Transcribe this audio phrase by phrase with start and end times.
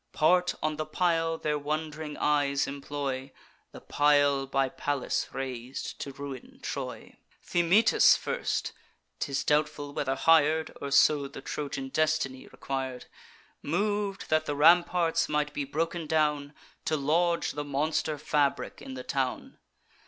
[0.13, 3.31] Part on the pile their wond'ring eyes employ:
[3.71, 7.17] The pile by Pallas rais'd to ruin Troy.
[7.45, 8.71] Thymoetes first
[9.19, 13.05] ('tis doubtful whether hir'd, Or so the Trojan destiny requir'd)
[13.61, 16.55] Mov'd that the ramparts might be broken down,
[16.85, 19.59] To lodge the monster fabric in the town.